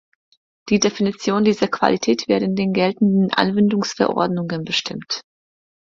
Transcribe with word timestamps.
Die 0.69 0.79
Definition 0.79 1.43
dieser 1.43 1.67
Qualität 1.67 2.27
wird 2.27 2.41
in 2.41 2.55
den 2.55 2.73
geltenden 2.73 3.31
Anwendungsverordnungen 3.35 4.63
bestimmt. 4.63 5.21